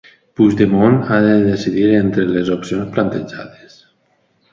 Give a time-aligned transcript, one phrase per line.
[0.37, 3.77] Puigdemont ha de decidir entre les opcions plantejades.